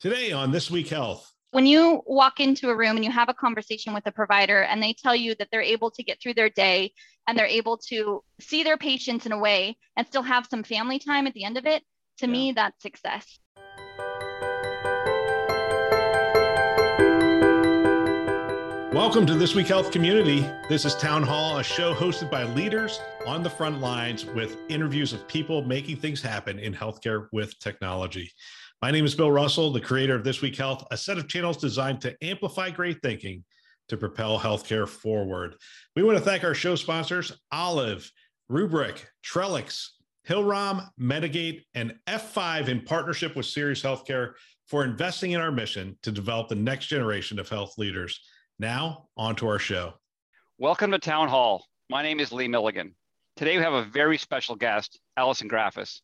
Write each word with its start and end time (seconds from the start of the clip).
Today 0.00 0.32
on 0.32 0.50
This 0.50 0.70
Week 0.70 0.88
Health. 0.88 1.30
When 1.50 1.66
you 1.66 2.00
walk 2.06 2.40
into 2.40 2.70
a 2.70 2.74
room 2.74 2.96
and 2.96 3.04
you 3.04 3.10
have 3.10 3.28
a 3.28 3.34
conversation 3.34 3.92
with 3.92 4.06
a 4.06 4.10
provider 4.10 4.62
and 4.62 4.82
they 4.82 4.94
tell 4.94 5.14
you 5.14 5.34
that 5.34 5.48
they're 5.52 5.60
able 5.60 5.90
to 5.90 6.02
get 6.02 6.18
through 6.22 6.32
their 6.32 6.48
day 6.48 6.94
and 7.28 7.38
they're 7.38 7.44
able 7.44 7.76
to 7.90 8.24
see 8.40 8.62
their 8.62 8.78
patients 8.78 9.26
in 9.26 9.32
a 9.32 9.38
way 9.38 9.76
and 9.98 10.06
still 10.06 10.22
have 10.22 10.46
some 10.50 10.62
family 10.62 10.98
time 10.98 11.26
at 11.26 11.34
the 11.34 11.44
end 11.44 11.58
of 11.58 11.66
it, 11.66 11.82
to 12.16 12.24
yeah. 12.24 12.32
me, 12.32 12.52
that's 12.52 12.80
success. 12.80 13.38
Welcome 18.94 19.26
to 19.26 19.34
This 19.34 19.54
Week 19.54 19.66
Health 19.66 19.92
Community. 19.92 20.46
This 20.70 20.86
is 20.86 20.94
Town 20.94 21.22
Hall, 21.22 21.58
a 21.58 21.62
show 21.62 21.92
hosted 21.92 22.30
by 22.30 22.44
leaders 22.44 23.00
on 23.26 23.42
the 23.42 23.50
front 23.50 23.82
lines 23.82 24.24
with 24.24 24.56
interviews 24.70 25.12
of 25.12 25.28
people 25.28 25.62
making 25.62 25.98
things 25.98 26.22
happen 26.22 26.58
in 26.58 26.72
healthcare 26.72 27.28
with 27.32 27.58
technology. 27.58 28.32
My 28.82 28.90
name 28.90 29.04
is 29.04 29.14
Bill 29.14 29.30
Russell, 29.30 29.70
the 29.70 29.80
creator 29.80 30.14
of 30.14 30.24
This 30.24 30.40
Week 30.40 30.56
Health, 30.56 30.86
a 30.90 30.96
set 30.96 31.18
of 31.18 31.28
channels 31.28 31.58
designed 31.58 32.00
to 32.00 32.16
amplify 32.24 32.70
great 32.70 33.02
thinking 33.02 33.44
to 33.88 33.98
propel 33.98 34.40
healthcare 34.40 34.88
forward. 34.88 35.56
We 35.94 36.02
want 36.02 36.16
to 36.16 36.24
thank 36.24 36.44
our 36.44 36.54
show 36.54 36.76
sponsors, 36.76 37.30
Olive, 37.52 38.10
Rubrik, 38.50 39.04
Trellix, 39.22 39.86
Hillrom, 40.26 40.88
Medigate, 40.98 41.60
and 41.74 41.94
F5 42.06 42.68
in 42.68 42.80
partnership 42.80 43.36
with 43.36 43.44
Sirius 43.44 43.82
Healthcare 43.82 44.32
for 44.66 44.82
investing 44.82 45.32
in 45.32 45.42
our 45.42 45.52
mission 45.52 45.98
to 46.02 46.10
develop 46.10 46.48
the 46.48 46.54
next 46.54 46.86
generation 46.86 47.38
of 47.38 47.50
health 47.50 47.76
leaders. 47.76 48.18
Now, 48.58 49.08
on 49.14 49.36
to 49.36 49.46
our 49.46 49.58
show. 49.58 49.92
Welcome 50.56 50.90
to 50.92 50.98
Town 50.98 51.28
Hall. 51.28 51.66
My 51.90 52.02
name 52.02 52.18
is 52.18 52.32
Lee 52.32 52.48
Milligan. 52.48 52.94
Today 53.36 53.58
we 53.58 53.62
have 53.62 53.74
a 53.74 53.84
very 53.84 54.16
special 54.16 54.56
guest, 54.56 54.98
Allison 55.18 55.50
Graffis. 55.50 56.00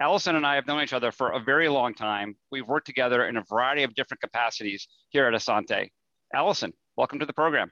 Allison 0.00 0.34
and 0.34 0.44
I 0.44 0.56
have 0.56 0.66
known 0.66 0.82
each 0.82 0.92
other 0.92 1.12
for 1.12 1.32
a 1.32 1.40
very 1.40 1.68
long 1.68 1.94
time. 1.94 2.36
We've 2.50 2.66
worked 2.66 2.86
together 2.86 3.26
in 3.26 3.36
a 3.36 3.42
variety 3.42 3.84
of 3.84 3.94
different 3.94 4.20
capacities 4.20 4.88
here 5.10 5.26
at 5.26 5.34
Asante. 5.34 5.88
Allison, 6.34 6.72
welcome 6.96 7.20
to 7.20 7.26
the 7.26 7.32
program. 7.32 7.70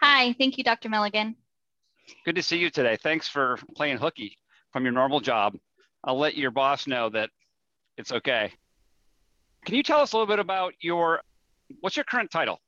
Hi, 0.00 0.32
thank 0.32 0.58
you, 0.58 0.64
Dr. 0.64 0.88
Milligan. 0.88 1.36
Good 2.24 2.34
to 2.34 2.42
see 2.42 2.58
you 2.58 2.70
today. 2.70 2.96
Thanks 3.00 3.28
for 3.28 3.56
playing 3.76 3.98
hooky 3.98 4.36
from 4.72 4.84
your 4.84 4.92
normal 4.92 5.20
job. 5.20 5.54
I'll 6.02 6.18
let 6.18 6.36
your 6.36 6.50
boss 6.50 6.88
know 6.88 7.08
that 7.10 7.30
it's 7.96 8.10
okay. 8.10 8.52
Can 9.64 9.76
you 9.76 9.84
tell 9.84 10.00
us 10.00 10.12
a 10.12 10.16
little 10.16 10.26
bit 10.26 10.40
about 10.40 10.74
your, 10.80 11.22
what's 11.80 11.96
your 11.96 12.04
current 12.04 12.32
title? 12.32 12.58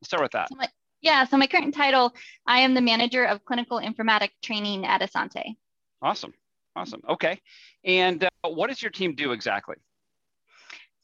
Let's 0.00 0.08
start 0.08 0.22
with 0.24 0.32
that. 0.32 0.48
So 0.48 0.56
my, 0.56 0.66
yeah, 1.00 1.24
so 1.24 1.36
my 1.36 1.46
current 1.46 1.74
title, 1.74 2.12
I 2.48 2.58
am 2.58 2.74
the 2.74 2.80
manager 2.80 3.24
of 3.24 3.44
clinical 3.44 3.78
informatic 3.78 4.30
training 4.42 4.84
at 4.84 5.00
Asante. 5.00 5.54
Awesome. 6.02 6.34
Awesome. 6.76 7.02
Okay. 7.08 7.40
And 7.84 8.24
uh, 8.24 8.48
what 8.48 8.68
does 8.68 8.82
your 8.82 8.90
team 8.90 9.14
do 9.14 9.32
exactly? 9.32 9.76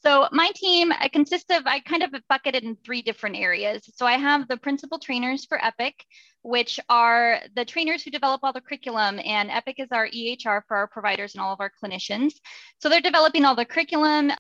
So 0.06 0.28
my 0.31 0.53
team 0.55 0.92
consists 1.12 1.50
of, 1.50 1.67
I 1.67 1.81
kind 1.81 2.05
of 2.05 2.14
bucketed 2.28 2.62
in 2.62 2.77
three 2.84 3.03
different 3.03 3.36
areas. 3.36 3.83
So 3.97 4.06
I 4.06 4.12
have 4.12 4.47
the 4.47 4.56
principal 4.56 5.00
trainers 5.00 5.47
for 5.47 5.58
EPIC, 5.58 5.95
which 6.42 6.78
are 6.89 7.41
the 7.56 7.64
trainers 7.64 8.05
who 8.05 8.12
develop 8.12 8.42
all 8.45 8.53
the 8.53 8.61
curriculum 8.61 9.19
and 9.25 9.50
EPIC 9.50 9.81
is 9.81 9.89
our 9.91 10.06
EHR 10.06 10.62
for 10.69 10.77
our 10.77 10.86
providers 10.86 11.34
and 11.34 11.42
all 11.42 11.53
of 11.53 11.61
our 11.61 11.73
clinicians. 11.83 12.34
So 12.78 12.89
they're 12.89 13.01
developing 13.01 13.45
all 13.45 13.56
the 13.56 13.64
curriculum, 13.64 14.30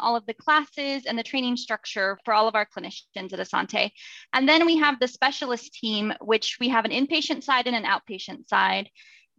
all 0.00 0.16
of 0.16 0.26
the 0.26 0.34
classes 0.34 1.06
and 1.06 1.16
the 1.16 1.22
training 1.22 1.56
structure 1.56 2.18
for 2.24 2.34
all 2.34 2.48
of 2.48 2.56
our 2.56 2.66
clinicians 2.66 3.32
at 3.32 3.38
Asante. 3.38 3.92
And 4.32 4.48
then 4.48 4.66
we 4.66 4.76
have 4.78 4.98
the 4.98 5.06
specialist 5.06 5.72
team, 5.74 6.12
which 6.20 6.56
we 6.58 6.68
have 6.70 6.84
an 6.84 6.90
inpatient 6.90 7.44
side 7.44 7.68
and 7.68 7.76
an 7.76 7.84
outpatient 7.84 8.48
side. 8.48 8.90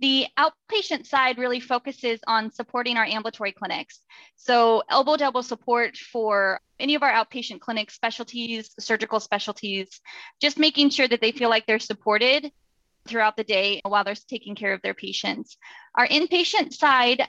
The 0.03 0.27
outpatient 0.37 1.05
side 1.05 1.37
really 1.37 1.61
focuses 1.61 2.19
on 2.27 2.51
supporting 2.51 2.97
our 2.97 3.05
ambulatory 3.05 3.53
clinics. 3.53 4.01
So, 4.35 4.83
elbow 4.89 5.15
to 5.15 5.23
elbow 5.23 5.39
support 5.39 5.95
for 5.95 6.59
any 6.77 6.95
of 6.95 7.03
our 7.03 7.11
outpatient 7.13 7.61
clinic 7.61 7.89
specialties, 7.89 8.75
surgical 8.81 9.21
specialties, 9.21 10.01
just 10.41 10.59
making 10.59 10.89
sure 10.89 11.07
that 11.07 11.21
they 11.21 11.31
feel 11.31 11.49
like 11.49 11.65
they're 11.65 11.79
supported 11.79 12.51
throughout 13.07 13.37
the 13.37 13.45
day 13.45 13.79
while 13.85 14.03
they're 14.03 14.15
taking 14.27 14.55
care 14.55 14.73
of 14.73 14.81
their 14.81 14.93
patients. 14.93 15.55
Our 15.95 16.05
inpatient 16.05 16.73
side, 16.73 17.25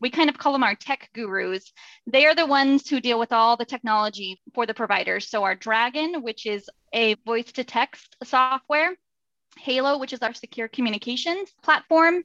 we 0.00 0.10
kind 0.10 0.30
of 0.30 0.38
call 0.38 0.52
them 0.52 0.62
our 0.62 0.76
tech 0.76 1.10
gurus. 1.12 1.72
They 2.06 2.24
are 2.26 2.36
the 2.36 2.46
ones 2.46 2.88
who 2.88 3.00
deal 3.00 3.18
with 3.18 3.32
all 3.32 3.56
the 3.56 3.64
technology 3.64 4.40
for 4.54 4.64
the 4.64 4.74
providers. 4.74 5.28
So, 5.28 5.42
our 5.42 5.56
Dragon, 5.56 6.22
which 6.22 6.46
is 6.46 6.70
a 6.92 7.14
voice 7.26 7.50
to 7.54 7.64
text 7.64 8.14
software, 8.22 8.94
Halo, 9.58 9.98
which 9.98 10.12
is 10.12 10.20
our 10.20 10.34
secure 10.34 10.68
communications 10.68 11.50
platform, 11.62 12.24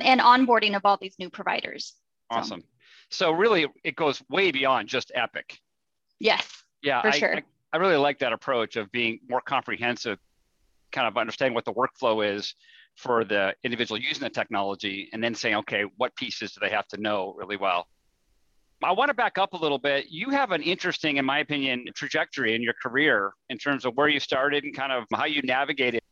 and 0.00 0.20
onboarding 0.20 0.74
of 0.76 0.82
all 0.84 0.98
these 1.00 1.14
new 1.18 1.30
providers. 1.30 1.94
Awesome. 2.30 2.62
So, 3.08 3.26
so 3.26 3.32
really, 3.32 3.66
it 3.84 3.96
goes 3.96 4.22
way 4.28 4.50
beyond 4.50 4.88
just 4.88 5.12
Epic. 5.14 5.60
Yes. 6.18 6.46
Yeah, 6.82 7.02
for 7.02 7.08
I, 7.08 7.10
sure. 7.10 7.36
I, 7.36 7.42
I 7.72 7.76
really 7.76 7.96
like 7.96 8.18
that 8.20 8.32
approach 8.32 8.76
of 8.76 8.90
being 8.90 9.20
more 9.28 9.40
comprehensive, 9.40 10.18
kind 10.90 11.06
of 11.06 11.16
understanding 11.16 11.54
what 11.54 11.64
the 11.64 11.72
workflow 11.72 12.36
is 12.36 12.54
for 12.96 13.24
the 13.24 13.54
individual 13.64 13.98
using 13.98 14.22
the 14.22 14.30
technology, 14.30 15.08
and 15.12 15.22
then 15.22 15.34
saying, 15.34 15.54
okay, 15.56 15.84
what 15.96 16.14
pieces 16.16 16.52
do 16.52 16.60
they 16.60 16.70
have 16.70 16.86
to 16.88 17.00
know 17.00 17.34
really 17.36 17.56
well? 17.56 17.86
I 18.84 18.92
want 18.92 19.08
to 19.08 19.14
back 19.14 19.38
up 19.38 19.52
a 19.52 19.56
little 19.56 19.78
bit. 19.78 20.06
You 20.10 20.30
have 20.30 20.50
an 20.50 20.62
interesting, 20.62 21.16
in 21.16 21.24
my 21.24 21.38
opinion, 21.38 21.86
trajectory 21.94 22.54
in 22.54 22.62
your 22.62 22.74
career 22.82 23.32
in 23.48 23.56
terms 23.56 23.84
of 23.84 23.94
where 23.94 24.08
you 24.08 24.18
started 24.18 24.64
and 24.64 24.74
kind 24.74 24.90
of 24.90 25.04
how 25.14 25.24
you 25.24 25.40
navigated 25.42 26.02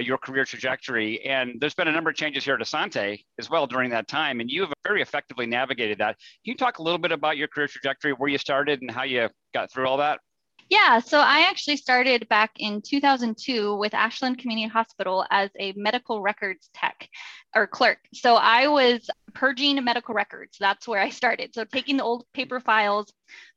Uh, 0.00 0.02
your 0.02 0.18
career 0.18 0.44
trajectory. 0.44 1.20
And 1.24 1.60
there's 1.60 1.74
been 1.74 1.88
a 1.88 1.92
number 1.92 2.10
of 2.10 2.16
changes 2.16 2.44
here 2.44 2.54
at 2.54 2.60
Asante 2.60 3.22
as 3.38 3.50
well 3.50 3.66
during 3.66 3.90
that 3.90 4.08
time, 4.08 4.40
and 4.40 4.50
you 4.50 4.62
have 4.62 4.72
very 4.84 5.02
effectively 5.02 5.46
navigated 5.46 5.98
that. 5.98 6.16
Can 6.44 6.52
you 6.52 6.56
talk 6.56 6.78
a 6.78 6.82
little 6.82 6.98
bit 6.98 7.12
about 7.12 7.36
your 7.36 7.48
career 7.48 7.66
trajectory, 7.66 8.12
where 8.12 8.28
you 8.28 8.38
started, 8.38 8.80
and 8.80 8.90
how 8.90 9.02
you 9.02 9.28
got 9.52 9.70
through 9.70 9.86
all 9.86 9.98
that? 9.98 10.20
Yeah, 10.68 11.00
so 11.00 11.18
I 11.18 11.40
actually 11.40 11.76
started 11.76 12.28
back 12.28 12.52
in 12.58 12.80
2002 12.80 13.76
with 13.76 13.92
Ashland 13.92 14.38
Community 14.38 14.68
Hospital 14.68 15.26
as 15.30 15.50
a 15.58 15.72
medical 15.76 16.22
records 16.22 16.70
tech 16.72 17.08
or 17.56 17.66
clerk. 17.66 17.98
So 18.14 18.36
I 18.36 18.68
was 18.68 19.10
purging 19.34 19.82
medical 19.82 20.14
records. 20.14 20.56
That's 20.60 20.86
where 20.86 21.00
I 21.00 21.10
started. 21.10 21.54
So 21.54 21.64
taking 21.64 21.96
the 21.96 22.04
old 22.04 22.24
paper 22.34 22.60
files, 22.60 23.12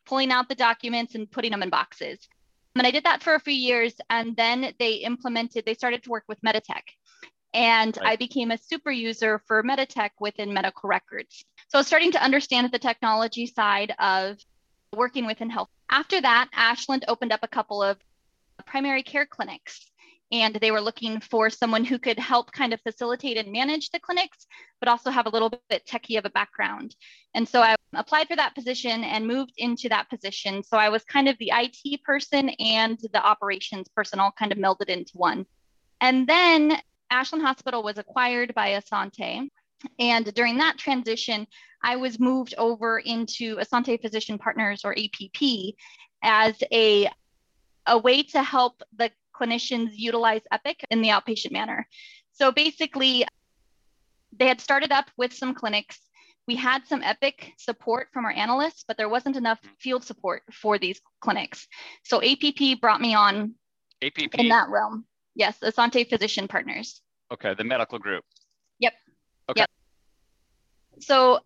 pulling 0.05 0.31
out 0.31 0.49
the 0.49 0.55
documents, 0.55 1.13
and 1.13 1.29
putting 1.29 1.51
them 1.51 1.63
in 1.63 1.69
boxes. 1.69 2.27
And 2.75 2.87
I 2.87 2.91
did 2.91 3.03
that 3.03 3.21
for 3.21 3.35
a 3.35 3.39
few 3.39 3.53
years. 3.53 3.93
And 4.09 4.35
then 4.35 4.73
they 4.79 4.95
implemented, 4.95 5.65
they 5.65 5.73
started 5.73 6.03
to 6.03 6.09
work 6.09 6.23
with 6.27 6.41
Meditech. 6.41 6.83
And 7.53 7.95
right. 7.97 8.13
I 8.13 8.15
became 8.15 8.51
a 8.51 8.57
super 8.57 8.91
user 8.91 9.41
for 9.47 9.61
Meditech 9.63 10.09
within 10.19 10.53
medical 10.53 10.89
records. 10.89 11.45
So 11.67 11.77
I 11.77 11.79
was 11.79 11.87
starting 11.87 12.11
to 12.13 12.23
understand 12.23 12.71
the 12.71 12.79
technology 12.79 13.45
side 13.45 13.93
of 13.99 14.37
working 14.95 15.25
within 15.25 15.49
health. 15.49 15.69
After 15.91 16.19
that, 16.21 16.49
Ashland 16.53 17.05
opened 17.07 17.31
up 17.31 17.41
a 17.43 17.47
couple 17.47 17.83
of 17.83 17.97
primary 18.65 19.03
care 19.03 19.25
clinics 19.25 19.91
and 20.33 20.55
they 20.55 20.71
were 20.71 20.81
looking 20.81 21.19
for 21.19 21.47
someone 21.47 21.85
who 21.85 21.99
could 21.99 22.17
help 22.17 22.51
kind 22.51 22.73
of 22.73 22.81
facilitate 22.81 23.37
and 23.37 23.51
manage 23.51 23.91
the 23.91 23.99
clinics, 23.99 24.47
but 24.79 24.89
also 24.89 25.11
have 25.11 25.27
a 25.27 25.29
little 25.29 25.53
bit 25.69 25.85
techie 25.85 26.17
of 26.17 26.25
a 26.25 26.31
background. 26.31 26.95
And 27.35 27.47
so 27.47 27.61
I 27.61 27.75
applied 27.93 28.27
for 28.27 28.35
that 28.35 28.55
position 28.55 29.03
and 29.03 29.27
moved 29.27 29.53
into 29.57 29.87
that 29.89 30.09
position. 30.09 30.63
So 30.63 30.75
I 30.75 30.89
was 30.89 31.03
kind 31.03 31.29
of 31.29 31.37
the 31.37 31.51
IT 31.53 32.03
person 32.03 32.49
and 32.49 32.97
the 33.13 33.23
operations 33.23 33.87
person 33.89 34.19
all 34.19 34.33
kind 34.37 34.51
of 34.51 34.57
melded 34.57 34.89
into 34.89 35.15
one. 35.17 35.45
And 36.01 36.25
then 36.25 36.79
Ashland 37.11 37.45
Hospital 37.45 37.83
was 37.83 37.99
acquired 37.99 38.55
by 38.55 38.69
Asante. 38.69 39.47
And 39.99 40.33
during 40.33 40.57
that 40.57 40.79
transition, 40.79 41.45
I 41.83 41.95
was 41.95 42.19
moved 42.19 42.55
over 42.57 42.97
into 42.97 43.57
Asante 43.57 44.01
Physician 44.01 44.39
Partners 44.39 44.81
or 44.83 44.95
APP 44.97 45.75
as 46.23 46.55
a, 46.71 47.07
a 47.85 47.99
way 47.99 48.23
to 48.23 48.41
help 48.41 48.81
the 48.97 49.11
clinicians 49.43 49.91
utilize 49.93 50.41
Epic 50.51 50.85
in 50.89 51.01
the 51.01 51.09
outpatient 51.09 51.51
manner. 51.51 51.87
So 52.31 52.51
basically, 52.51 53.25
they 54.37 54.47
had 54.47 54.61
started 54.61 54.91
up 54.91 55.09
with 55.17 55.33
some 55.33 55.53
clinics. 55.53 55.99
We 56.47 56.55
had 56.55 56.85
some 56.87 57.03
Epic 57.03 57.53
support 57.57 58.07
from 58.11 58.25
our 58.25 58.31
analysts, 58.31 58.83
but 58.87 58.97
there 58.97 59.09
wasn't 59.09 59.37
enough 59.37 59.61
mm-hmm. 59.61 59.73
field 59.79 60.03
support 60.03 60.43
for 60.51 60.77
these 60.77 60.99
clinics. 61.21 61.67
So 62.03 62.21
APP 62.21 62.81
brought 62.81 63.01
me 63.01 63.15
on 63.15 63.55
APP 64.01 64.35
in 64.35 64.49
that 64.49 64.69
realm. 64.69 65.05
Yes, 65.35 65.57
Asante 65.63 66.07
Physician 66.07 66.47
Partners. 66.47 67.01
Okay, 67.31 67.53
the 67.53 67.63
medical 67.63 67.97
group. 67.97 68.23
Yep. 68.79 68.93
Okay. 69.49 69.61
Yep. 69.61 69.69
So 70.99 71.39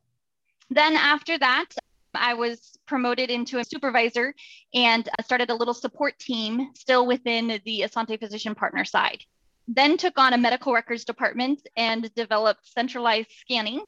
then 0.69 0.95
after 0.95 1.38
that, 1.38 1.68
I 2.13 2.33
was 2.33 2.77
promoted 2.86 3.30
into 3.30 3.59
a 3.59 3.63
supervisor 3.63 4.33
and 4.74 5.07
uh, 5.07 5.24
started 5.24 5.50
a 5.50 5.56
little 5.56 5.74
support 5.74 6.18
team 6.19 6.71
still 6.75 7.06
within 7.06 7.59
the 7.65 7.81
Asante 7.81 8.19
Physician 8.19 8.56
Partner 8.56 8.86
side. 8.86 9.24
Then 9.68 9.98
took 9.98 10.18
on 10.18 10.33
a 10.33 10.38
medical 10.38 10.74
records 10.74 11.04
department 11.04 11.68
and 11.75 12.13
developed 12.15 12.71
centralized 12.71 13.30
scanning. 13.42 13.81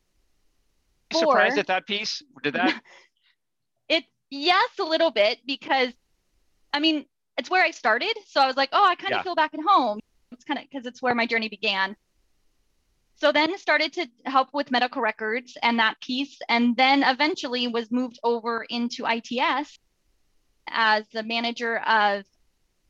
For, 1.12 1.19
surprised 1.19 1.57
at 1.57 1.68
that 1.68 1.88
piece? 1.88 2.21
Did 2.44 2.56
that? 2.56 2.81
it 3.89 4.04
yes, 4.30 4.69
a 4.80 4.83
little 4.83 5.12
bit 5.12 5.39
because, 5.48 5.94
I 6.74 6.80
mean, 6.80 7.06
it's 7.38 7.50
where 7.50 7.63
I 7.63 7.71
started. 7.71 8.13
So 8.27 8.42
I 8.42 8.48
was 8.48 8.57
like, 8.57 8.69
oh, 8.74 8.83
I 8.83 8.95
kind 8.95 9.13
of 9.13 9.19
yeah. 9.19 9.24
feel 9.24 9.36
back 9.36 9.54
at 9.54 9.62
home. 9.66 10.00
It's 10.31 10.44
kind 10.44 10.60
of 10.60 10.66
because 10.69 10.86
it's 10.86 11.01
where 11.01 11.16
my 11.16 11.25
journey 11.25 11.50
began. 11.50 11.95
So 13.19 13.31
then 13.33 13.57
started 13.57 13.94
to 13.94 14.07
help 14.25 14.50
with 14.54 14.71
medical 14.71 15.01
records 15.01 15.57
and 15.62 15.80
that 15.80 16.00
piece, 16.00 16.39
and 16.48 16.75
then 16.77 17.04
eventually 17.04 17.68
was 17.68 17.92
moved 17.92 18.18
over 18.24 18.66
into 18.69 19.06
ITS 19.06 19.77
as 20.69 21.06
the 21.10 21.24
manager 21.24 21.80
of 21.80 22.24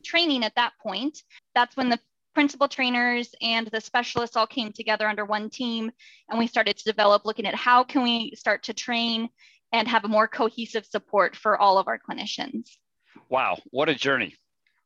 training 0.03 0.43
at 0.43 0.55
that 0.55 0.73
point. 0.81 1.23
That's 1.55 1.75
when 1.75 1.89
the 1.89 1.99
principal 2.35 2.67
trainers 2.67 3.33
and 3.41 3.67
the 3.67 3.81
specialists 3.81 4.35
all 4.35 4.47
came 4.47 4.71
together 4.71 5.07
under 5.07 5.25
one 5.25 5.49
team 5.49 5.91
and 6.29 6.39
we 6.39 6.47
started 6.47 6.77
to 6.77 6.83
develop 6.85 7.25
looking 7.25 7.45
at 7.45 7.55
how 7.55 7.83
can 7.83 8.03
we 8.03 8.33
start 8.35 8.63
to 8.63 8.73
train 8.73 9.29
and 9.73 9.87
have 9.87 10.05
a 10.05 10.07
more 10.07 10.27
cohesive 10.27 10.85
support 10.85 11.35
for 11.35 11.57
all 11.57 11.77
of 11.77 11.87
our 11.87 11.99
clinicians. 11.99 12.69
Wow, 13.29 13.57
what 13.71 13.89
a 13.89 13.95
journey. 13.95 14.35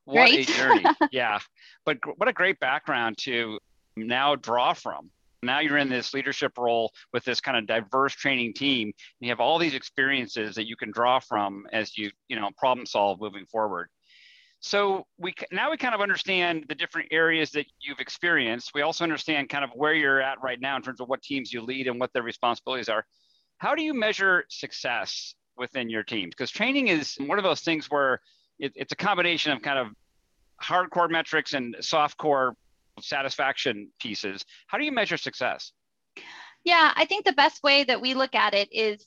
What 0.06 0.22
right? 0.22 0.50
a 0.50 0.52
journey. 0.52 0.86
yeah. 1.12 1.40
But 1.86 2.00
what 2.18 2.28
a 2.28 2.34
great 2.34 2.60
background 2.60 3.18
to 3.20 3.60
now 3.96 4.36
draw 4.36 4.74
from. 4.74 5.10
Now 5.44 5.60
you're 5.60 5.78
in 5.78 5.90
this 5.90 6.14
leadership 6.14 6.58
role 6.58 6.92
with 7.12 7.24
this 7.24 7.42
kind 7.42 7.58
of 7.58 7.68
diverse 7.68 8.14
training 8.14 8.54
team. 8.54 8.88
And 8.88 8.94
you 9.20 9.30
have 9.30 9.40
all 9.40 9.60
these 9.60 9.74
experiences 9.74 10.56
that 10.56 10.68
you 10.68 10.76
can 10.76 10.92
draw 10.92 11.20
from 11.20 11.66
as 11.72 11.98
you, 11.98 12.12
you 12.28 12.40
know, 12.40 12.50
problem 12.58 12.86
solve 12.86 13.20
moving 13.20 13.46
forward. 13.46 13.90
So 14.64 15.06
we 15.18 15.34
now 15.52 15.72
we 15.72 15.78
kind 15.78 15.94
of 15.94 16.00
understand 16.00 16.66
the 16.70 16.76
different 16.76 17.10
areas 17.12 17.52
that 17.52 17.66
you've 17.82 18.00
experienced. 18.00 18.72
We 18.74 18.82
also 18.82 19.04
understand 19.04 19.50
kind 19.50 19.66
of 19.66 19.72
where 19.76 19.94
you're 19.94 20.22
at 20.22 20.42
right 20.42 20.60
now 20.60 20.78
in 20.78 20.82
terms 20.82 21.02
of 21.02 21.10
what 21.10 21.22
teams 21.22 21.52
you 21.52 21.62
lead 21.62 21.88
and 21.88 22.00
what 22.00 22.14
their 22.14 22.24
responsibilities 22.24 22.88
are. 22.88 23.06
How 23.58 23.76
do 23.76 23.84
you 23.84 23.94
measure 23.94 24.46
success 24.48 25.36
within 25.58 25.90
your 25.90 26.04
teams? 26.04 26.30
Because 26.30 26.50
training 26.50 26.88
is 26.88 27.18
one 27.20 27.38
of 27.38 27.44
those 27.44 27.60
things 27.60 27.92
where 27.92 28.22
it, 28.58 28.72
it's 28.76 28.94
a 28.94 28.96
combination 28.96 29.52
of 29.52 29.62
kind 29.62 29.80
of 29.80 29.88
hardcore 30.64 31.10
metrics 31.10 31.54
and 31.54 31.76
soft 31.82 32.18
core 32.18 32.56
satisfaction 33.00 33.90
pieces. 34.00 34.44
How 34.68 34.78
do 34.78 34.86
you 34.86 34.92
measure 34.92 35.18
success? 35.18 35.72
Yeah, 36.64 36.94
I 36.96 37.06
think 37.06 37.26
the 37.26 37.34
best 37.34 37.64
way 37.64 37.84
that 37.84 38.02
we 38.02 38.14
look 38.14 38.36
at 38.36 38.54
it 38.54 38.72
is 38.72 39.06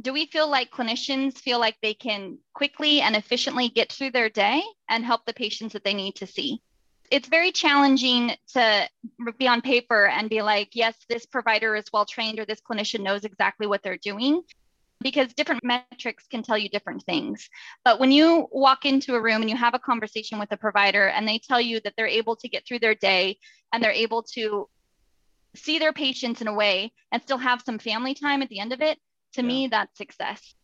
do 0.00 0.12
we 0.12 0.26
feel 0.26 0.48
like 0.48 0.70
clinicians 0.70 1.38
feel 1.38 1.58
like 1.58 1.76
they 1.82 1.94
can 1.94 2.38
quickly 2.54 3.00
and 3.00 3.16
efficiently 3.16 3.68
get 3.68 3.92
through 3.92 4.12
their 4.12 4.30
day 4.30 4.62
and 4.88 5.04
help 5.04 5.26
the 5.26 5.34
patients 5.34 5.72
that 5.72 5.84
they 5.84 5.94
need 5.94 6.14
to 6.16 6.26
see? 6.26 6.60
It's 7.10 7.28
very 7.28 7.52
challenging 7.52 8.32
to 8.52 8.88
be 9.38 9.48
on 9.48 9.60
paper 9.62 10.06
and 10.06 10.28
be 10.28 10.42
like, 10.42 10.70
yes, 10.74 10.94
this 11.08 11.26
provider 11.26 11.74
is 11.74 11.86
well 11.92 12.04
trained 12.04 12.38
or 12.38 12.44
this 12.44 12.60
clinician 12.60 13.00
knows 13.00 13.24
exactly 13.24 13.66
what 13.66 13.82
they're 13.82 13.98
doing 13.98 14.42
because 15.00 15.32
different 15.34 15.62
metrics 15.62 16.26
can 16.26 16.42
tell 16.42 16.58
you 16.58 16.68
different 16.68 17.02
things. 17.04 17.48
But 17.84 18.00
when 18.00 18.10
you 18.10 18.48
walk 18.50 18.84
into 18.84 19.14
a 19.14 19.20
room 19.20 19.42
and 19.42 19.50
you 19.50 19.56
have 19.56 19.74
a 19.74 19.78
conversation 19.78 20.38
with 20.38 20.50
a 20.52 20.56
provider 20.56 21.08
and 21.08 21.26
they 21.26 21.38
tell 21.38 21.60
you 21.60 21.80
that 21.80 21.94
they're 21.96 22.06
able 22.06 22.36
to 22.36 22.48
get 22.48 22.66
through 22.66 22.80
their 22.80 22.94
day 22.94 23.38
and 23.72 23.82
they're 23.82 23.92
able 23.92 24.22
to 24.34 24.68
see 25.54 25.78
their 25.78 25.92
patients 25.92 26.40
in 26.40 26.48
a 26.48 26.54
way 26.54 26.92
and 27.12 27.22
still 27.22 27.38
have 27.38 27.62
some 27.64 27.78
family 27.78 28.14
time 28.14 28.42
at 28.42 28.48
the 28.48 28.58
end 28.58 28.72
of 28.72 28.80
it, 28.80 28.98
to 29.34 29.42
yeah. 29.42 29.48
me 29.48 29.68
that's 29.68 29.96
success 29.96 30.54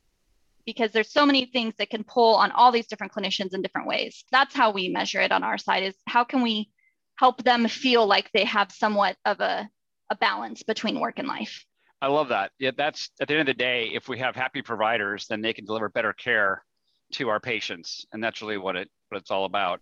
because 0.66 0.92
there's 0.92 1.12
so 1.12 1.26
many 1.26 1.44
things 1.46 1.74
that 1.78 1.90
can 1.90 2.04
pull 2.04 2.36
on 2.36 2.50
all 2.52 2.72
these 2.72 2.86
different 2.86 3.12
clinicians 3.12 3.54
in 3.54 3.62
different 3.62 3.86
ways 3.86 4.24
that's 4.30 4.54
how 4.54 4.70
we 4.70 4.88
measure 4.88 5.20
it 5.20 5.32
on 5.32 5.42
our 5.42 5.58
side 5.58 5.82
is 5.82 5.94
how 6.06 6.24
can 6.24 6.42
we 6.42 6.70
help 7.16 7.42
them 7.44 7.68
feel 7.68 8.06
like 8.06 8.30
they 8.32 8.44
have 8.44 8.72
somewhat 8.72 9.16
of 9.24 9.40
a, 9.40 9.68
a 10.10 10.16
balance 10.16 10.62
between 10.62 11.00
work 11.00 11.18
and 11.18 11.28
life 11.28 11.64
i 12.04 12.08
love 12.08 12.28
that 12.28 12.50
yeah 12.58 12.70
that's 12.76 13.10
at 13.20 13.28
the 13.28 13.34
end 13.34 13.40
of 13.40 13.46
the 13.46 13.54
day 13.54 13.90
if 13.92 14.08
we 14.08 14.18
have 14.18 14.34
happy 14.34 14.62
providers 14.62 15.26
then 15.28 15.40
they 15.40 15.52
can 15.52 15.64
deliver 15.64 15.88
better 15.88 16.12
care 16.12 16.64
to 17.12 17.28
our 17.28 17.40
patients 17.40 18.06
and 18.12 18.22
that's 18.22 18.40
really 18.40 18.58
what 18.58 18.76
it 18.76 18.88
what 19.08 19.18
it's 19.18 19.30
all 19.30 19.44
about 19.44 19.80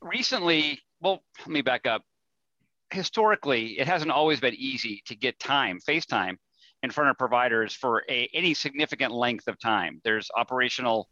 recently 0.00 0.78
well 1.00 1.22
let 1.40 1.48
me 1.48 1.62
back 1.62 1.86
up 1.86 2.02
historically 2.92 3.78
it 3.78 3.86
hasn't 3.86 4.10
always 4.10 4.40
been 4.40 4.54
easy 4.54 5.02
to 5.06 5.14
get 5.14 5.38
time 5.38 5.78
face 5.80 6.06
time 6.06 6.38
in 6.82 6.90
front 6.90 7.10
of 7.10 7.18
providers 7.18 7.74
for 7.74 8.04
a, 8.08 8.28
any 8.32 8.54
significant 8.54 9.12
length 9.12 9.48
of 9.48 9.58
time. 9.58 10.00
There's 10.04 10.30
operational 10.36 11.08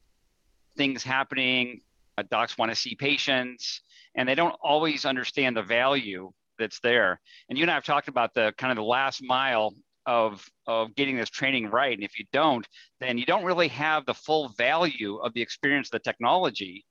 things 0.76 1.02
happening. 1.02 1.80
Uh, 2.16 2.24
docs 2.30 2.56
want 2.56 2.70
to 2.70 2.76
see 2.76 2.94
patients, 2.94 3.82
and 4.14 4.28
they 4.28 4.34
don't 4.34 4.56
always 4.62 5.04
understand 5.04 5.56
the 5.56 5.62
value 5.62 6.32
that's 6.58 6.80
there. 6.80 7.20
And 7.48 7.58
you 7.58 7.62
and 7.62 7.70
I 7.70 7.74
have 7.74 7.84
talked 7.84 8.08
about 8.08 8.34
the 8.34 8.52
kind 8.56 8.70
of 8.70 8.76
the 8.76 8.82
last 8.82 9.22
mile 9.22 9.74
of 10.08 10.42
of 10.66 10.94
getting 10.96 11.16
this 11.16 11.28
training 11.28 11.68
right. 11.68 11.92
And 11.92 12.02
if 12.02 12.18
you 12.18 12.24
don't, 12.32 12.66
then 12.98 13.18
you 13.18 13.26
don't 13.26 13.44
really 13.44 13.68
have 13.68 14.06
the 14.06 14.14
full 14.14 14.48
value 14.56 15.16
of 15.18 15.34
the 15.34 15.42
experience 15.42 15.88
of 15.88 15.92
the 15.92 15.98
technology, 16.00 16.84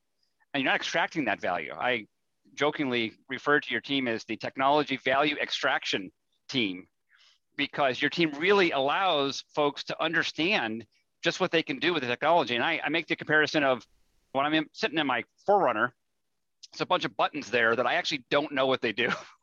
and 0.54 0.64
you're 0.64 0.72
not 0.72 0.76
extracting 0.76 1.26
that 1.26 1.42
value. 1.42 1.74
I 1.74 2.06
jokingly 2.54 3.14
refer 3.28 3.60
to 3.60 3.72
your 3.72 3.82
team 3.82 4.08
as 4.08 4.24
the 4.26 4.38
technology 4.38 4.98
value 5.04 5.36
extraction 5.42 6.12
team 6.48 6.88
because 7.58 8.00
your 8.00 8.10
team 8.12 8.32
really 8.38 8.72
allows 8.72 9.44
folks 9.56 9.84
to 9.86 10.02
understand 10.02 10.86
just 11.24 11.40
what 11.40 11.52
they 11.52 11.64
can 11.64 11.80
do 11.80 11.94
with 11.94 12.04
the 12.04 12.08
technology. 12.08 12.54
And 12.54 12.64
I, 12.64 12.80
I 12.86 12.90
make 12.90 13.08
the 13.08 13.16
comparison 13.16 13.64
of 13.64 13.84
when 14.34 14.46
I'm 14.46 14.54
in, 14.54 14.68
sitting 14.74 15.00
in 15.00 15.08
my 15.08 15.24
4Runner, 15.50 15.90
it's 16.72 16.82
a 16.82 16.86
bunch 16.86 17.04
of 17.04 17.18
buttons 17.18 17.50
there 17.50 17.76
that 17.76 17.88
I 17.88 17.96
actually 17.96 18.26
don't 18.30 18.52
know 18.52 18.68
what 18.68 18.82
they 18.82 18.92
do. 18.92 19.10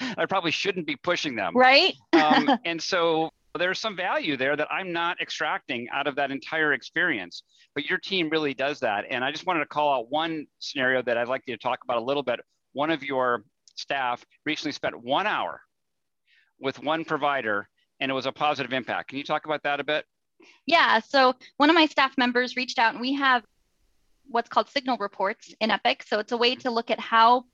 I 0.00 0.26
probably 0.26 0.50
shouldn't 0.50 0.86
be 0.86 0.96
pushing 0.96 1.36
them. 1.36 1.56
Right. 1.56 1.94
um, 2.12 2.48
and 2.64 2.80
so 2.80 3.30
there's 3.58 3.78
some 3.78 3.96
value 3.96 4.36
there 4.36 4.56
that 4.56 4.68
I'm 4.70 4.92
not 4.92 5.20
extracting 5.20 5.88
out 5.92 6.06
of 6.06 6.16
that 6.16 6.30
entire 6.30 6.72
experience. 6.72 7.42
But 7.74 7.84
your 7.88 7.98
team 7.98 8.28
really 8.30 8.54
does 8.54 8.80
that. 8.80 9.04
And 9.10 9.24
I 9.24 9.30
just 9.30 9.46
wanted 9.46 9.60
to 9.60 9.66
call 9.66 9.92
out 9.92 10.10
one 10.10 10.46
scenario 10.58 11.02
that 11.02 11.16
I'd 11.16 11.28
like 11.28 11.42
you 11.46 11.56
to 11.56 11.62
talk 11.62 11.80
about 11.84 11.98
a 11.98 12.04
little 12.04 12.22
bit. 12.22 12.40
One 12.72 12.90
of 12.90 13.02
your 13.02 13.44
staff 13.76 14.24
recently 14.44 14.72
spent 14.72 15.00
one 15.02 15.26
hour 15.26 15.60
with 16.60 16.82
one 16.82 17.04
provider 17.04 17.68
and 18.00 18.10
it 18.10 18.14
was 18.14 18.26
a 18.26 18.32
positive 18.32 18.72
impact. 18.72 19.08
Can 19.08 19.18
you 19.18 19.24
talk 19.24 19.44
about 19.44 19.62
that 19.62 19.80
a 19.80 19.84
bit? 19.84 20.04
Yeah. 20.66 21.00
So 21.00 21.34
one 21.58 21.70
of 21.70 21.74
my 21.74 21.86
staff 21.86 22.16
members 22.16 22.56
reached 22.56 22.78
out 22.78 22.92
and 22.92 23.00
we 23.00 23.14
have 23.14 23.44
what's 24.28 24.48
called 24.48 24.68
signal 24.68 24.96
reports 24.98 25.52
in 25.60 25.70
Epic. 25.70 26.04
So 26.06 26.18
it's 26.18 26.32
a 26.32 26.36
way 26.36 26.54
to 26.56 26.70
look 26.70 26.90
at 26.90 27.00
how 27.00 27.44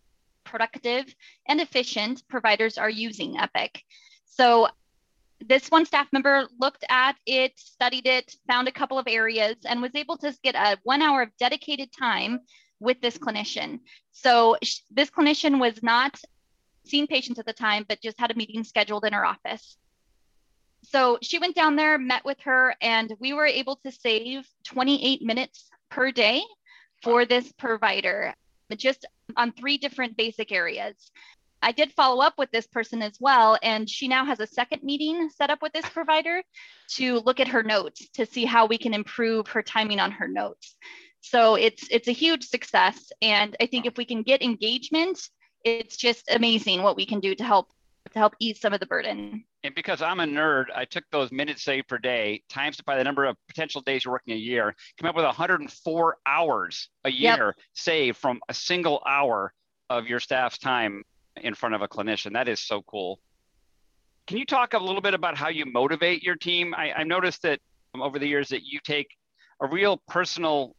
productive 0.47 1.05
and 1.47 1.61
efficient 1.61 2.23
providers 2.29 2.79
are 2.79 2.89
using 2.91 3.37
Epic. 3.39 3.83
So 4.25 4.69
this 5.41 5.69
one 5.69 5.85
staff 5.85 6.09
member 6.13 6.49
looked 6.59 6.85
at 6.89 7.17
it, 7.27 7.53
studied 7.59 8.07
it, 8.07 8.35
found 8.49 8.69
a 8.69 8.73
couple 8.73 8.99
of 8.99 9.07
areas, 9.07 9.57
and 9.67 9.83
was 9.83 9.95
able 9.95 10.17
to 10.19 10.35
get 10.43 10.55
a 10.55 10.79
one 10.85 11.03
hour 11.03 11.23
of 11.23 11.37
dedicated 11.39 11.91
time 11.93 12.41
with 12.81 13.01
this 13.01 13.19
clinician. 13.19 13.81
So 14.13 14.57
sh- 14.63 14.81
this 14.91 15.11
clinician 15.11 15.61
was 15.61 15.83
not 15.83 16.19
seen 16.87 17.07
patients 17.07 17.39
at 17.39 17.47
the 17.47 17.53
time, 17.53 17.85
but 17.89 18.01
just 18.01 18.19
had 18.19 18.31
a 18.31 18.35
meeting 18.35 18.65
scheduled 18.65 19.05
in 19.05 19.13
her 19.13 19.27
office. 19.27 19.77
So 20.83 21.19
she 21.21 21.39
went 21.39 21.57
down 21.57 21.77
there, 21.77 21.99
met 21.99 22.25
with 22.25 22.41
her, 22.43 22.75
and 22.81 23.13
we 23.19 23.33
were 23.33 23.47
able 23.47 23.77
to 23.85 23.91
save 23.91 24.47
28 24.65 25.23
minutes 25.23 25.69
per 25.91 26.13
day 26.13 26.43
for 27.03 27.25
this 27.25 27.53
provider, 27.53 28.35
but 28.69 28.79
just 28.79 29.05
on 29.37 29.53
three 29.53 29.79
different 29.79 30.17
basic 30.17 30.53
areas. 30.53 31.11
I 31.63 31.73
did 31.73 31.93
follow 31.93 32.23
up 32.23 32.35
with 32.39 32.51
this 32.51 32.67
person 32.67 33.03
as 33.03 33.17
well, 33.19 33.59
and 33.63 33.89
she 33.89 34.09
now 34.09 34.25
has 34.25 34.41
a 34.41 34.47
second 34.47 34.83
meeting 34.83 35.31
set 35.31 35.51
up 35.51 35.63
with 35.63 35.73
this 35.73 35.89
provider 35.89 36.43
to 36.97 37.19
look 37.21 37.41
at 37.41 37.49
her 37.49 37.63
notes 37.63 38.09
to 38.11 38.27
see 38.27 38.45
how 38.45 38.67
we 38.67 38.79
can 38.79 38.95
improve 38.95 39.49
her 39.49 39.63
timing 39.63 39.99
on 39.99 40.13
her 40.13 40.29
notes. 40.29 40.77
So 41.23 41.57
it's 41.57 41.89
it's 41.91 42.09
a 42.09 42.13
huge 42.13 42.45
success, 42.45 43.11
and 43.23 43.57
I 43.61 43.67
think 43.67 43.87
if 43.87 43.97
we 43.97 44.05
can 44.05 44.23
get 44.23 44.43
engagement 44.43 45.19
it's 45.67 45.97
just 45.97 46.31
amazing 46.31 46.83
what 46.83 46.97
we 46.97 47.05
can 47.05 47.19
do 47.19 47.35
to 47.35 47.45
help 47.45 47.69
to 48.17 48.21
help 48.21 48.35
ease 48.41 48.61
some 48.61 48.73
of 48.73 48.81
the 48.81 48.87
burden. 48.87 49.45
And 49.63 49.75
because 49.75 50.01
I'm 50.01 50.21
a 50.21 50.25
nerd, 50.25 50.67
I 50.75 50.87
took 50.87 51.05
those 51.13 51.31
minutes 51.31 51.63
saved 51.63 51.89
per 51.89 51.99
day, 51.99 52.43
times 52.49 52.79
it 52.79 52.87
by 52.87 52.97
the 52.97 53.05
number 53.05 53.27
of 53.27 53.37
potential 53.47 53.83
days 53.83 54.05
you're 54.05 54.13
working 54.13 54.33
a 54.33 54.39
year, 54.39 54.75
came 54.99 55.09
up 55.09 55.15
with 55.15 55.27
104 55.27 56.17
hours 56.27 56.89
a 57.05 57.11
year 57.11 57.47
yep. 57.47 57.55
saved 57.75 58.17
from 58.17 58.41
a 58.49 58.55
single 58.55 59.03
hour 59.07 59.53
of 59.91 60.07
your 60.07 60.19
staff's 60.19 60.57
time 60.57 61.03
in 61.43 61.55
front 61.55 61.75
of 61.75 61.83
a 61.83 61.89
clinician. 61.89 62.33
That 62.33 62.49
is 62.49 62.59
so 62.59 62.83
cool. 62.83 63.21
Can 64.27 64.39
you 64.39 64.47
talk 64.47 64.73
a 64.73 64.79
little 64.79 65.03
bit 65.03 65.13
about 65.13 65.37
how 65.37 65.49
you 65.51 65.67
motivate 65.67 66.23
your 66.23 66.37
team? 66.37 66.75
I, 66.75 66.93
I 66.93 67.05
noticed 67.05 67.43
that 67.43 67.61
over 67.95 68.19
the 68.19 68.27
years 68.27 68.49
that 68.49 68.63
you 68.65 68.81
take 68.83 69.09
a 69.61 69.69
real 69.69 70.03
personal 70.09 70.75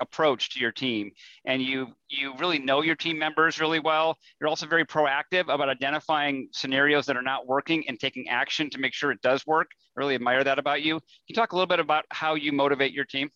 approach 0.00 0.50
to 0.50 0.60
your 0.60 0.72
team 0.72 1.10
and 1.44 1.62
you 1.62 1.88
you 2.08 2.34
really 2.38 2.58
know 2.58 2.82
your 2.82 2.96
team 2.96 3.18
members 3.18 3.60
really 3.60 3.80
well. 3.80 4.16
You're 4.40 4.48
also 4.48 4.66
very 4.66 4.84
proactive 4.84 5.52
about 5.52 5.68
identifying 5.68 6.48
scenarios 6.52 7.06
that 7.06 7.16
are 7.16 7.22
not 7.22 7.46
working 7.46 7.84
and 7.88 7.98
taking 7.98 8.28
action 8.28 8.70
to 8.70 8.78
make 8.78 8.92
sure 8.92 9.10
it 9.10 9.22
does 9.22 9.46
work. 9.46 9.68
I 9.74 10.00
really 10.00 10.14
admire 10.14 10.44
that 10.44 10.58
about 10.58 10.82
you. 10.82 10.94
Can 10.94 11.02
you 11.28 11.34
talk 11.34 11.52
a 11.52 11.56
little 11.56 11.66
bit 11.66 11.80
about 11.80 12.04
how 12.10 12.34
you 12.34 12.52
motivate 12.52 12.92
your 12.92 13.04
team? 13.04 13.30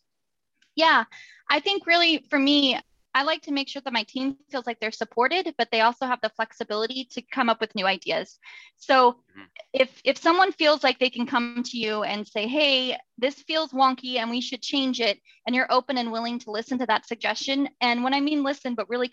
Yeah. 0.76 1.05
I 1.49 1.61
think 1.61 1.87
really 1.87 2.25
for 2.31 2.38
me 2.38 2.79
I 3.14 3.25
like 3.25 3.43
to 3.43 3.52
make 3.52 3.69
sure 3.69 3.83
that 3.83 3.93
my 3.93 4.05
team 4.05 4.37
feels 4.50 4.67
like 4.67 4.79
they're 4.81 4.93
supported, 4.93 5.55
but 5.59 5.69
they 5.71 5.81
also 5.81 6.07
have 6.07 6.21
the 6.23 6.31
flexibility 6.31 7.05
to 7.12 7.23
come 7.23 7.49
up 7.49 7.61
with 7.61 7.75
new 7.75 7.87
ideas. 7.87 8.38
So 8.76 9.12
mm-hmm. 9.12 9.43
if 9.73 10.00
if 10.05 10.19
someone 10.19 10.52
feels 10.52 10.85
like 10.85 10.99
they 10.99 11.11
can 11.11 11.26
come 11.26 11.62
to 11.64 11.79
you 11.79 12.02
and 12.05 12.26
say, 12.26 12.47
"Hey, 12.47 12.97
this 13.19 13.35
feels 13.43 13.73
wonky 13.73 14.17
and 14.19 14.31
we 14.31 14.40
should 14.40 14.62
change 14.62 15.00
it," 15.00 15.21
and 15.47 15.57
you're 15.57 15.73
open 15.73 15.99
and 15.99 16.12
willing 16.12 16.38
to 16.40 16.50
listen 16.52 16.79
to 16.79 16.87
that 16.87 17.07
suggestion, 17.07 17.69
and 17.81 18.05
when 18.05 18.14
I 18.14 18.21
mean 18.21 18.45
listen, 18.45 18.75
but 18.75 18.88
really 18.88 19.11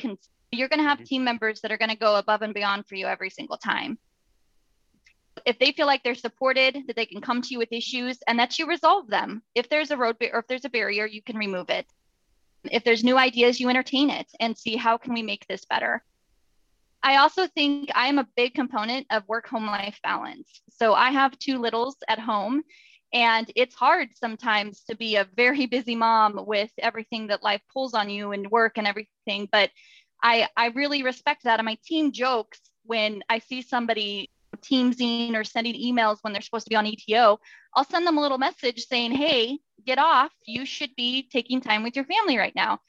you're 0.51 0.69
going 0.69 0.79
to 0.79 0.87
have 0.87 0.99
mm-hmm. 0.99 1.05
team 1.05 1.23
members 1.23 1.61
that 1.61 1.71
are 1.71 1.77
going 1.77 1.89
to 1.89 1.97
go 1.97 2.15
above 2.15 2.41
and 2.41 2.53
beyond 2.53 2.87
for 2.87 2.95
you 2.95 3.07
every 3.07 3.29
single 3.29 3.57
time. 3.57 3.99
if 5.45 5.59
they 5.59 5.71
feel 5.71 5.87
like 5.87 6.03
they're 6.03 6.15
supported, 6.15 6.83
that 6.87 6.95
they 6.95 7.05
can 7.05 7.21
come 7.21 7.41
to 7.41 7.49
you 7.51 7.59
with 7.59 7.71
issues 7.71 8.19
and 8.27 8.39
that 8.39 8.57
you 8.59 8.67
resolve 8.67 9.07
them. 9.07 9.41
If 9.55 9.69
there's 9.69 9.91
a 9.91 9.97
road 9.97 10.17
or 10.33 10.39
if 10.39 10.47
there's 10.47 10.65
a 10.65 10.69
barrier, 10.69 11.05
you 11.05 11.21
can 11.21 11.37
remove 11.37 11.69
it. 11.69 11.85
If 12.71 12.83
there's 12.83 13.03
new 13.03 13.17
ideas, 13.17 13.59
you 13.59 13.69
entertain 13.69 14.09
it 14.09 14.27
and 14.39 14.57
see 14.57 14.75
how 14.75 14.97
can 14.97 15.13
we 15.13 15.21
make 15.21 15.45
this 15.47 15.65
better. 15.65 16.03
I 17.03 17.17
also 17.17 17.47
think 17.47 17.91
I 17.95 18.07
am 18.07 18.19
a 18.19 18.27
big 18.35 18.53
component 18.53 19.07
of 19.11 19.27
work 19.27 19.47
home 19.47 19.67
life 19.67 19.99
balance. 20.03 20.61
So 20.69 20.93
I 20.93 21.11
have 21.11 21.37
two 21.39 21.59
littles 21.59 21.95
at 22.07 22.19
home, 22.19 22.63
and 23.13 23.49
it's 23.55 23.75
hard 23.75 24.09
sometimes 24.15 24.83
to 24.89 24.95
be 24.95 25.15
a 25.15 25.27
very 25.35 25.65
busy 25.67 25.95
mom 25.95 26.43
with 26.45 26.71
everything 26.79 27.27
that 27.27 27.43
life 27.43 27.61
pulls 27.71 27.93
on 27.93 28.09
you 28.09 28.31
and 28.31 28.49
work 28.49 28.77
and 28.77 28.87
everything. 28.87 29.47
But 29.51 29.69
I, 30.21 30.47
I 30.57 30.67
really 30.67 31.03
respect 31.03 31.43
that. 31.43 31.59
And 31.59 31.65
my 31.65 31.77
team 31.85 32.11
jokes 32.11 32.59
when 32.83 33.23
I 33.29 33.39
see 33.39 33.61
somebody 33.61 34.31
teamsing 34.61 35.35
or 35.35 35.43
sending 35.43 35.75
emails 35.75 36.17
when 36.21 36.33
they're 36.33 36.41
supposed 36.41 36.65
to 36.65 36.69
be 36.69 36.75
on 36.75 36.85
ETO, 36.85 37.37
I'll 37.75 37.85
send 37.85 38.07
them 38.07 38.17
a 38.17 38.21
little 38.21 38.37
message 38.37 38.85
saying, 38.85 39.11
Hey, 39.11 39.59
get 39.87 39.97
off. 39.97 40.31
You 40.45 40.65
should 40.65 40.95
be 40.95 41.27
taking 41.31 41.61
time 41.61 41.81
with 41.81 41.95
your 41.95 42.05
family 42.05 42.37
right 42.37 42.55
now. 42.55 42.79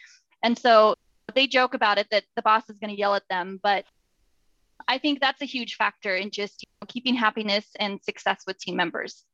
And 0.43 0.59
so 0.59 0.97
they 1.35 1.47
joke 1.47 1.73
about 1.73 1.97
it 1.97 2.09
that 2.11 2.25
the 2.37 2.43
boss 2.43 2.69
is 2.69 2.79
going 2.79 2.95
to 2.95 2.99
yell 2.99 3.15
at 3.15 3.23
them. 3.31 3.59
But 3.63 3.85
I 4.89 4.99
think 4.99 5.21
that's 5.21 5.41
a 5.41 5.47
huge 5.47 5.77
factor 5.77 6.17
in 6.17 6.31
just 6.31 6.63
you 6.63 6.69
know, 6.83 6.87
keeping 6.89 7.15
happiness 7.15 7.65
and 7.79 8.03
success 8.03 8.43
with 8.47 8.59
team 8.59 8.77
members. 8.77 9.25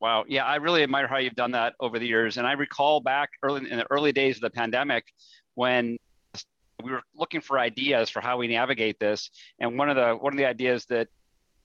Wow. 0.00 0.24
Yeah, 0.28 0.44
I 0.44 0.56
really 0.56 0.82
admire 0.82 1.06
how 1.06 1.16
you've 1.18 1.34
done 1.34 1.52
that 1.52 1.74
over 1.80 1.98
the 1.98 2.06
years. 2.06 2.36
And 2.36 2.46
I 2.46 2.52
recall 2.52 3.00
back 3.00 3.30
early 3.42 3.70
in 3.70 3.78
the 3.78 3.86
early 3.90 4.12
days 4.12 4.36
of 4.36 4.42
the 4.42 4.50
pandemic 4.50 5.06
when 5.54 5.96
we 6.82 6.90
were 6.90 7.02
looking 7.14 7.40
for 7.40 7.58
ideas 7.58 8.10
for 8.10 8.20
how 8.20 8.36
we 8.36 8.48
navigate 8.48 8.98
this. 8.98 9.30
And 9.58 9.78
one 9.78 9.88
of 9.88 9.96
the 9.96 10.14
one 10.14 10.32
of 10.32 10.36
the 10.36 10.44
ideas 10.44 10.84
that 10.86 11.08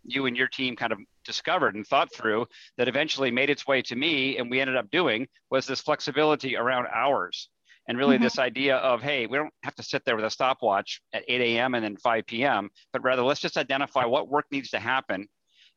you 0.05 0.27
and 0.27 0.37
your 0.37 0.47
team 0.47 0.75
kind 0.75 0.93
of 0.93 0.99
discovered 1.23 1.75
and 1.75 1.85
thought 1.85 2.13
through 2.13 2.47
that 2.77 2.87
eventually 2.87 3.31
made 3.31 3.49
its 3.49 3.67
way 3.67 3.81
to 3.83 3.95
me 3.95 4.37
and 4.37 4.49
we 4.49 4.59
ended 4.59 4.75
up 4.75 4.89
doing 4.91 5.27
was 5.49 5.65
this 5.65 5.81
flexibility 5.81 6.55
around 6.55 6.87
hours. 6.93 7.49
And 7.87 7.97
really 7.97 8.15
mm-hmm. 8.15 8.23
this 8.23 8.39
idea 8.39 8.77
of 8.77 9.01
hey 9.01 9.25
we 9.25 9.37
don't 9.37 9.53
have 9.63 9.75
to 9.75 9.83
sit 9.83 10.05
there 10.05 10.15
with 10.15 10.25
a 10.25 10.29
stopwatch 10.29 11.01
at 11.13 11.23
8 11.27 11.41
a.m 11.41 11.75
and 11.75 11.83
then 11.83 11.97
5 11.97 12.25
p.m 12.25 12.69
but 12.93 13.03
rather 13.03 13.23
let's 13.23 13.39
just 13.39 13.57
identify 13.57 14.05
what 14.05 14.29
work 14.29 14.45
needs 14.51 14.69
to 14.71 14.79
happen. 14.79 15.27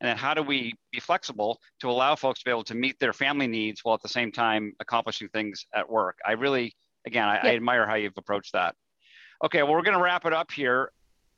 And 0.00 0.08
then 0.08 0.16
how 0.16 0.34
do 0.34 0.42
we 0.42 0.74
be 0.92 1.00
flexible 1.00 1.60
to 1.80 1.88
allow 1.88 2.16
folks 2.16 2.40
to 2.40 2.44
be 2.44 2.50
able 2.50 2.64
to 2.64 2.74
meet 2.74 2.98
their 2.98 3.12
family 3.12 3.46
needs 3.46 3.80
while 3.82 3.94
at 3.94 4.02
the 4.02 4.08
same 4.08 4.32
time 4.32 4.74
accomplishing 4.80 5.28
things 5.28 5.66
at 5.74 5.88
work? 5.88 6.18
I 6.26 6.32
really 6.32 6.74
again 7.06 7.28
i, 7.28 7.36
I 7.36 7.54
admire 7.54 7.86
how 7.86 7.94
you've 7.94 8.12
approached 8.16 8.52
that. 8.52 8.74
Okay 9.44 9.62
well 9.62 9.72
we're 9.72 9.82
going 9.82 9.96
to 9.96 10.02
wrap 10.02 10.26
it 10.26 10.32
up 10.32 10.50
here. 10.50 10.90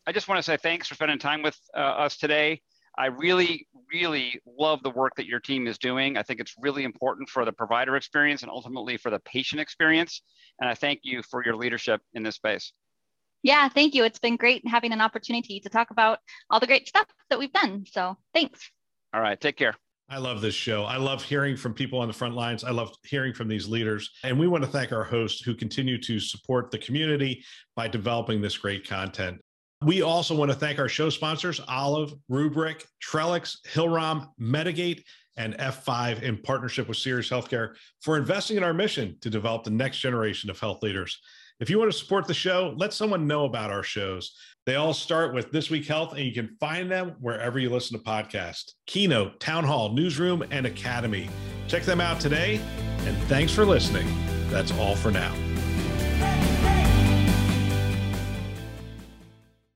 I 0.06 0.12
just 0.12 0.28
want 0.28 0.38
to 0.38 0.42
say 0.42 0.56
thanks 0.56 0.88
for 0.88 0.94
spending 0.94 1.18
time 1.18 1.42
with 1.42 1.58
uh, 1.76 1.80
us 1.80 2.16
today 2.16 2.60
I 2.98 3.06
really, 3.06 3.66
really 3.92 4.40
love 4.58 4.82
the 4.82 4.90
work 4.90 5.12
that 5.16 5.26
your 5.26 5.40
team 5.40 5.66
is 5.66 5.78
doing. 5.78 6.16
I 6.16 6.22
think 6.22 6.40
it's 6.40 6.54
really 6.58 6.84
important 6.84 7.28
for 7.28 7.44
the 7.44 7.52
provider 7.52 7.96
experience 7.96 8.42
and 8.42 8.50
ultimately 8.50 8.96
for 8.96 9.10
the 9.10 9.20
patient 9.20 9.60
experience. 9.60 10.22
And 10.60 10.68
I 10.68 10.74
thank 10.74 11.00
you 11.02 11.22
for 11.22 11.44
your 11.44 11.56
leadership 11.56 12.00
in 12.14 12.22
this 12.22 12.36
space. 12.36 12.72
Yeah, 13.42 13.68
thank 13.68 13.94
you. 13.94 14.04
It's 14.04 14.18
been 14.18 14.36
great 14.36 14.66
having 14.66 14.92
an 14.92 15.00
opportunity 15.00 15.60
to 15.60 15.68
talk 15.68 15.90
about 15.90 16.18
all 16.50 16.58
the 16.58 16.66
great 16.66 16.88
stuff 16.88 17.06
that 17.30 17.38
we've 17.38 17.52
done. 17.52 17.84
So 17.90 18.16
thanks. 18.34 18.70
All 19.14 19.20
right. 19.20 19.40
Take 19.40 19.56
care. 19.56 19.74
I 20.08 20.18
love 20.18 20.40
this 20.40 20.54
show. 20.54 20.84
I 20.84 20.98
love 20.98 21.22
hearing 21.22 21.56
from 21.56 21.74
people 21.74 21.98
on 21.98 22.06
the 22.06 22.14
front 22.14 22.34
lines. 22.34 22.62
I 22.62 22.70
love 22.70 22.94
hearing 23.04 23.34
from 23.34 23.48
these 23.48 23.66
leaders. 23.66 24.08
And 24.22 24.38
we 24.38 24.46
want 24.46 24.62
to 24.62 24.70
thank 24.70 24.92
our 24.92 25.02
hosts 25.02 25.42
who 25.42 25.54
continue 25.54 26.00
to 26.02 26.20
support 26.20 26.70
the 26.70 26.78
community 26.78 27.44
by 27.74 27.88
developing 27.88 28.40
this 28.40 28.56
great 28.56 28.88
content. 28.88 29.40
We 29.82 30.02
also 30.02 30.34
want 30.34 30.50
to 30.50 30.56
thank 30.56 30.78
our 30.78 30.88
show 30.88 31.10
sponsors, 31.10 31.60
Olive, 31.68 32.14
Rubrik, 32.30 32.84
Trellix, 33.04 33.58
Hillrom, 33.66 34.28
Medigate, 34.40 35.02
and 35.36 35.56
F5 35.58 36.22
in 36.22 36.38
partnership 36.38 36.88
with 36.88 36.96
Sirius 36.96 37.28
Healthcare 37.28 37.74
for 38.00 38.16
investing 38.16 38.56
in 38.56 38.64
our 38.64 38.72
mission 38.72 39.16
to 39.20 39.28
develop 39.28 39.64
the 39.64 39.70
next 39.70 39.98
generation 39.98 40.48
of 40.48 40.58
health 40.58 40.82
leaders. 40.82 41.20
If 41.60 41.70
you 41.70 41.78
want 41.78 41.90
to 41.90 41.96
support 41.96 42.26
the 42.26 42.34
show, 42.34 42.74
let 42.76 42.92
someone 42.92 43.26
know 43.26 43.44
about 43.44 43.70
our 43.70 43.82
shows. 43.82 44.34
They 44.66 44.74
all 44.74 44.92
start 44.92 45.32
with 45.32 45.52
This 45.52 45.70
Week 45.70 45.86
Health, 45.86 46.12
and 46.12 46.20
you 46.20 46.32
can 46.32 46.56
find 46.58 46.90
them 46.90 47.14
wherever 47.20 47.58
you 47.58 47.70
listen 47.70 47.98
to 47.98 48.04
podcasts 48.04 48.72
Keynote, 48.86 49.40
Town 49.40 49.64
Hall, 49.64 49.90
Newsroom, 49.90 50.42
and 50.50 50.66
Academy. 50.66 51.28
Check 51.68 51.84
them 51.84 52.00
out 52.00 52.20
today. 52.20 52.60
And 53.06 53.16
thanks 53.28 53.52
for 53.52 53.64
listening. 53.64 54.06
That's 54.48 54.72
all 54.72 54.96
for 54.96 55.10
now. 55.10 55.34